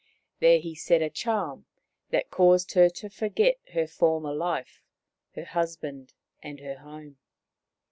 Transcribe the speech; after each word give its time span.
There 0.39 0.57
he 0.57 0.73
said 0.73 1.03
a 1.03 1.11
charm 1.11 1.67
that 2.09 2.31
caused 2.31 2.71
her 2.71 2.89
to 2.89 3.07
forget 3.11 3.59
her 3.73 3.85
former 3.85 4.33
life, 4.33 4.81
her 5.35 5.45
husband 5.45 6.15
and 6.41 6.59
her 6.59 6.79
home. 6.79 7.19